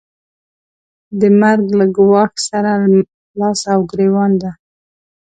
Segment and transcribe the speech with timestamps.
[1.19, 2.71] د مرګ له ګواښ سره
[3.39, 4.51] لاس او ګرېوان ده.